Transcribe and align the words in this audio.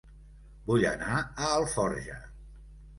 Vull 0.71 0.87
anar 0.93 1.19
a 1.21 1.53
Alforja 1.61 2.21